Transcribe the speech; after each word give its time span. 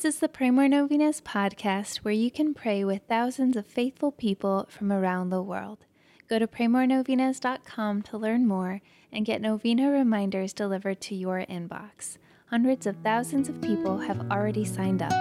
This 0.00 0.14
is 0.14 0.20
the 0.20 0.30
Pray 0.30 0.50
More 0.50 0.66
Novenas 0.66 1.20
podcast 1.20 1.98
where 1.98 2.14
you 2.14 2.30
can 2.30 2.54
pray 2.54 2.84
with 2.84 3.02
thousands 3.06 3.54
of 3.54 3.66
faithful 3.66 4.10
people 4.10 4.66
from 4.70 4.90
around 4.90 5.28
the 5.28 5.42
world. 5.42 5.84
Go 6.26 6.38
to 6.38 6.46
praymorenovenas.com 6.46 8.00
to 8.00 8.16
learn 8.16 8.48
more 8.48 8.80
and 9.12 9.26
get 9.26 9.42
novena 9.42 9.90
reminders 9.90 10.54
delivered 10.54 11.02
to 11.02 11.14
your 11.14 11.44
inbox. 11.50 12.16
Hundreds 12.46 12.86
of 12.86 12.96
thousands 13.04 13.50
of 13.50 13.60
people 13.60 13.98
have 13.98 14.30
already 14.30 14.64
signed 14.64 15.02
up. 15.02 15.12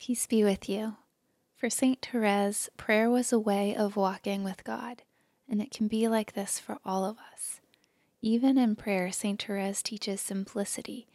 Peace 0.00 0.26
be 0.26 0.42
with 0.42 0.68
you. 0.68 0.96
For 1.54 1.70
St. 1.70 2.04
Therese, 2.04 2.68
prayer 2.76 3.08
was 3.08 3.32
a 3.32 3.38
way 3.38 3.76
of 3.76 3.94
walking 3.94 4.42
with 4.42 4.64
God, 4.64 5.04
and 5.48 5.62
it 5.62 5.70
can 5.70 5.86
be 5.86 6.08
like 6.08 6.32
this 6.32 6.58
for 6.58 6.78
all 6.84 7.04
of 7.04 7.16
us. 7.32 7.60
Even 8.22 8.58
in 8.58 8.74
prayer, 8.74 9.12
St. 9.12 9.40
Therese 9.40 9.84
teaches 9.84 10.20
simplicity, 10.20 11.06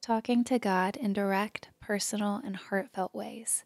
talking 0.00 0.44
to 0.44 0.58
God 0.58 0.96
in 0.96 1.12
direct, 1.12 1.68
personal, 1.80 2.40
and 2.44 2.56
heartfelt 2.56 3.14
ways. 3.14 3.64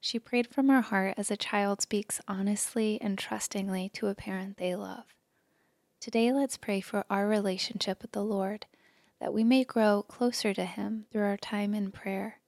She 0.00 0.18
prayed 0.18 0.48
from 0.48 0.68
her 0.68 0.80
heart 0.80 1.14
as 1.16 1.30
a 1.30 1.36
child 1.36 1.80
speaks 1.80 2.20
honestly 2.26 2.98
and 3.00 3.18
trustingly 3.18 3.90
to 3.94 4.08
a 4.08 4.14
parent 4.14 4.56
they 4.56 4.74
love. 4.74 5.04
Today, 6.00 6.32
let's 6.32 6.56
pray 6.56 6.80
for 6.80 7.04
our 7.08 7.28
relationship 7.28 8.02
with 8.02 8.12
the 8.12 8.24
Lord, 8.24 8.66
that 9.20 9.32
we 9.32 9.44
may 9.44 9.62
grow 9.62 10.02
closer 10.02 10.52
to 10.54 10.64
Him 10.64 11.06
through 11.12 11.22
our 11.22 11.36
time 11.36 11.74
in 11.74 11.92
prayer, 11.92 12.40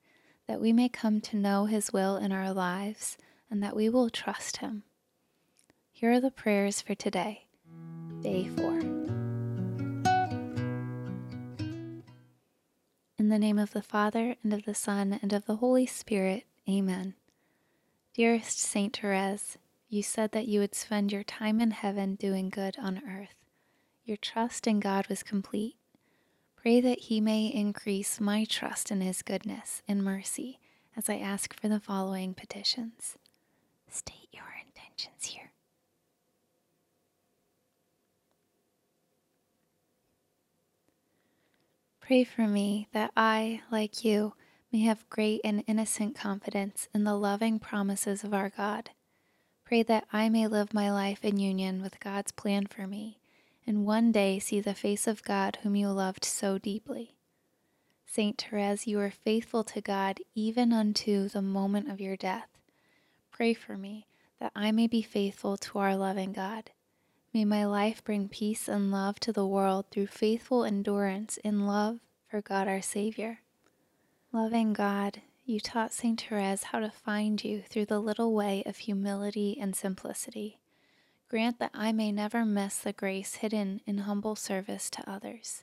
that 0.49 0.61
we 0.61 0.73
may 0.73 0.89
come 0.89 1.21
to 1.21 1.37
know 1.37 1.67
His 1.67 1.93
will 1.93 2.17
in 2.17 2.33
our 2.33 2.53
lives, 2.53 3.17
and 3.49 3.63
that 3.63 3.77
we 3.77 3.89
will 3.89 4.11
trust 4.11 4.57
Him. 4.57 4.83
Here 5.93 6.13
are 6.13 6.21
the 6.21 6.33
prayers 6.33 6.81
for 6.81 6.97
today, 6.97 7.47
day 8.21 8.49
four. 8.57 8.84
In 13.25 13.31
the 13.31 13.39
name 13.39 13.59
of 13.59 13.73
the 13.73 13.81
Father, 13.81 14.37
and 14.45 14.53
of 14.53 14.67
the 14.67 14.75
Son, 14.75 15.19
and 15.23 15.33
of 15.33 15.47
the 15.47 15.57
Holy 15.57 15.87
Spirit, 15.87 16.45
Amen. 16.69 17.15
Dearest 18.13 18.59
Saint 18.59 18.95
Therese, 18.95 19.57
you 19.89 20.03
said 20.03 20.33
that 20.33 20.47
you 20.47 20.61
would 20.61 20.75
spend 20.75 21.11
your 21.11 21.23
time 21.23 21.59
in 21.59 21.71
heaven 21.71 22.17
doing 22.17 22.51
good 22.51 22.77
on 22.79 23.01
earth. 23.09 23.35
Your 24.05 24.19
trust 24.19 24.67
in 24.67 24.79
God 24.79 25.07
was 25.07 25.23
complete. 25.23 25.77
Pray 26.55 26.83
that 26.83 27.05
He 27.05 27.19
may 27.19 27.47
increase 27.47 28.21
my 28.21 28.45
trust 28.45 28.91
in 28.91 29.01
His 29.01 29.23
goodness 29.23 29.81
and 29.89 30.05
mercy 30.05 30.59
as 30.95 31.09
I 31.09 31.17
ask 31.17 31.59
for 31.59 31.69
the 31.69 31.81
following 31.81 32.35
petitions. 32.35 33.17
State 33.89 34.29
your 34.33 34.53
intentions 34.67 35.25
here. 35.25 35.53
Pray 42.07 42.23
for 42.23 42.47
me 42.47 42.87
that 42.93 43.11
I, 43.17 43.63
like 43.71 44.05
you, 44.05 44.35
may 44.71 44.81
have 44.81 45.09
great 45.09 45.41
and 45.43 45.65
innocent 45.67 46.15
confidence 46.15 46.87
in 46.93 47.05
the 47.05 47.15
loving 47.15 47.59
promises 47.59 48.23
of 48.23 48.35
our 48.35 48.51
God. 48.51 48.91
Pray 49.65 49.83
that 49.85 50.07
I 50.13 50.29
may 50.29 50.47
live 50.47 50.75
my 50.75 50.93
life 50.93 51.25
in 51.25 51.39
union 51.39 51.81
with 51.81 52.01
God's 52.01 52.31
plan 52.31 52.67
for 52.67 52.87
me, 52.87 53.21
and 53.67 53.87
one 53.87 54.13
day 54.13 54.39
see 54.39 54.61
the 54.61 54.75
face 54.75 55.07
of 55.07 55.23
God 55.23 55.57
whom 55.63 55.77
you 55.77 55.89
loved 55.89 56.27
so 56.27 56.59
deeply. 56.59 57.15
Saint 58.05 58.37
Therese, 58.37 58.87
you 58.87 58.99
were 58.99 59.11
faithful 59.11 59.65
to 59.65 59.81
God 59.81 60.21
even 60.35 60.75
unto 60.75 61.31
the 61.31 61.41
moment 61.41 61.91
of 61.91 62.03
your 62.03 62.19
death. 62.19 62.49
Pray 63.31 63.55
for 63.55 63.79
me 63.79 64.07
that 64.41 64.53
I 64.55 64.73
may 64.73 64.89
be 64.89 65.01
faithful 65.01 65.57
to 65.57 65.79
our 65.79 65.97
loving 65.97 66.35
God. 66.35 66.71
May 67.35 67.45
my 67.45 67.65
life 67.65 68.05
bring 68.05 68.29
peace 68.29 68.69
and 68.69 68.93
love 68.93 69.19
to 69.19 69.33
the 69.33 69.45
world 69.45 69.87
through 69.91 70.07
faithful 70.07 70.63
endurance 70.65 71.37
in 71.39 71.67
love 71.67 71.99
for 72.31 72.41
God 72.41 72.69
our 72.69 72.81
Savior. 72.81 73.41
Loving 74.33 74.73
God, 74.73 75.21
you 75.45 75.59
taught 75.59 75.93
St. 75.93 76.21
Therese 76.21 76.63
how 76.63 76.79
to 76.79 76.93
find 76.93 77.43
you 77.43 77.61
through 77.69 77.87
the 77.87 77.99
little 77.99 78.33
way 78.35 78.63
of 78.67 78.77
humility 78.77 79.59
and 79.61 79.75
simplicity. 79.75 80.61
Grant 81.29 81.59
that 81.59 81.73
I 81.75 81.91
may 81.91 82.13
never 82.13 82.45
miss 82.45 82.79
the 82.79 82.93
grace 82.93 83.35
hidden 83.35 83.81
in 83.85 83.99
humble 83.99 84.37
service 84.37 84.89
to 84.91 85.11
others. 85.11 85.63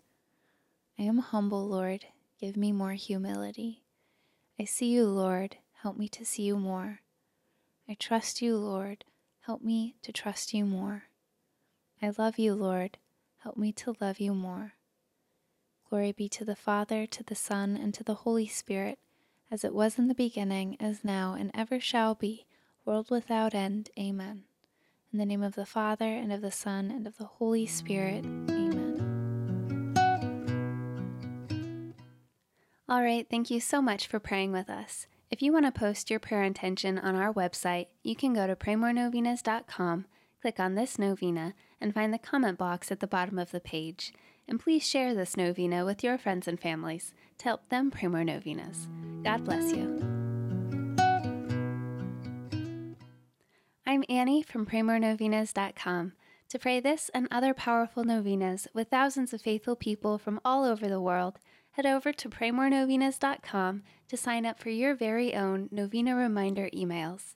I 0.99 1.03
am 1.03 1.19
humble, 1.19 1.65
Lord. 1.69 2.03
Give 2.37 2.57
me 2.57 2.73
more 2.73 2.95
humility. 2.95 3.85
I 4.59 4.65
see 4.65 4.87
you, 4.87 5.05
Lord. 5.05 5.55
Help 5.83 5.95
me 5.95 6.09
to 6.09 6.25
see 6.25 6.43
you 6.43 6.57
more. 6.57 6.99
I 7.87 7.93
trust 7.93 8.41
you, 8.41 8.57
Lord. 8.57 9.05
Help 9.45 9.61
me 9.61 9.95
to 10.01 10.11
trust 10.11 10.53
you 10.53 10.65
more. 10.65 11.05
I 12.01 12.11
love 12.17 12.39
you, 12.39 12.55
Lord. 12.55 12.97
Help 13.43 13.57
me 13.57 13.71
to 13.73 13.95
love 14.01 14.19
you 14.19 14.33
more. 14.33 14.73
Glory 15.87 16.11
be 16.11 16.27
to 16.29 16.43
the 16.43 16.55
Father, 16.55 17.05
to 17.05 17.23
the 17.23 17.35
Son, 17.35 17.77
and 17.77 17.93
to 17.93 18.03
the 18.03 18.15
Holy 18.15 18.47
Spirit, 18.47 18.97
as 19.51 19.63
it 19.63 19.73
was 19.73 19.99
in 19.99 20.07
the 20.07 20.15
beginning, 20.15 20.77
as 20.79 21.03
now, 21.03 21.35
and 21.37 21.51
ever 21.53 21.79
shall 21.79 22.15
be, 22.15 22.47
world 22.85 23.11
without 23.11 23.53
end. 23.53 23.91
Amen. 23.99 24.45
In 25.13 25.19
the 25.19 25.25
name 25.25 25.43
of 25.43 25.53
the 25.53 25.65
Father, 25.65 26.05
and 26.07 26.33
of 26.33 26.41
the 26.41 26.49
Son, 26.51 26.89
and 26.89 27.05
of 27.05 27.17
the 27.17 27.25
Holy 27.25 27.67
Spirit. 27.67 28.25
Amen. 28.25 28.71
All 32.89 33.03
right, 33.03 33.27
thank 33.29 33.51
you 33.51 33.59
so 33.59 33.79
much 33.81 34.07
for 34.07 34.19
praying 34.19 34.51
with 34.51 34.69
us. 34.69 35.05
If 35.29 35.41
you 35.41 35.53
want 35.53 35.65
to 35.65 35.71
post 35.71 36.09
your 36.09 36.19
prayer 36.19 36.43
intention 36.43 36.97
on 36.97 37.15
our 37.15 37.31
website, 37.31 37.87
you 38.01 38.15
can 38.15 38.33
go 38.33 38.47
to 38.47 38.55
praymorenovenas.com, 38.55 40.05
click 40.41 40.59
on 40.59 40.75
this 40.75 40.97
novena, 40.97 41.53
and 41.79 41.93
find 41.93 42.13
the 42.13 42.17
comment 42.17 42.57
box 42.57 42.91
at 42.91 42.99
the 42.99 43.07
bottom 43.07 43.37
of 43.37 43.51
the 43.51 43.59
page 43.59 44.13
and 44.51 44.59
please 44.59 44.85
share 44.85 45.13
this 45.13 45.37
novena 45.37 45.85
with 45.85 46.03
your 46.03 46.17
friends 46.17 46.45
and 46.45 46.59
families 46.59 47.13
to 47.37 47.45
help 47.45 47.69
them 47.69 47.89
pray 47.89 48.09
more 48.09 48.23
novenas. 48.23 48.89
God 49.23 49.45
bless 49.45 49.71
you. 49.71 49.97
I'm 53.85 54.03
Annie 54.09 54.43
from 54.43 54.65
PrayMoreNovenas.com. 54.65 56.13
To 56.49 56.59
pray 56.59 56.81
this 56.81 57.09
and 57.13 57.29
other 57.31 57.53
powerful 57.53 58.03
novenas 58.03 58.67
with 58.73 58.89
thousands 58.89 59.33
of 59.33 59.41
faithful 59.41 59.77
people 59.77 60.17
from 60.17 60.41
all 60.43 60.65
over 60.65 60.89
the 60.89 60.99
world, 60.99 61.39
head 61.71 61.85
over 61.85 62.11
to 62.11 62.29
PrayMoreNovenas.com 62.29 63.83
to 64.09 64.17
sign 64.17 64.45
up 64.45 64.59
for 64.59 64.69
your 64.69 64.95
very 64.95 65.33
own 65.33 65.69
novena 65.71 66.13
reminder 66.13 66.69
emails. 66.73 67.35